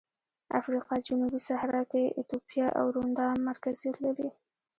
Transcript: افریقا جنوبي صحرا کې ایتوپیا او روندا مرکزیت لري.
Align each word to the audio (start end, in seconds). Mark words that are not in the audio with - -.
افریقا 0.59 0.93
جنوبي 1.07 1.39
صحرا 1.47 1.81
کې 1.91 2.03
ایتوپیا 2.17 2.67
او 2.79 2.85
روندا 2.95 3.27
مرکزیت 3.47 3.95
لري. 4.05 4.27